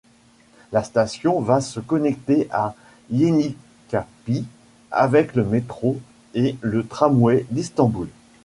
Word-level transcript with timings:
La 0.71 0.81
station 0.83 1.41
va 1.41 1.61
se 1.61 1.79
connecter 1.79 2.47
à 2.49 2.73
Yenikapı 3.11 4.45
avec 4.89 5.35
le 5.35 5.43
métro 5.45 5.99
et 6.33 6.55
le 6.63 6.83
tramway 6.87 7.45
d'Istanbul. 7.51 8.07